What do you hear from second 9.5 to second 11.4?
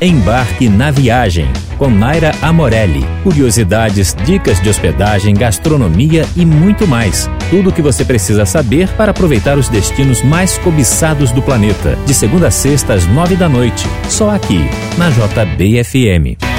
os destinos mais cobiçados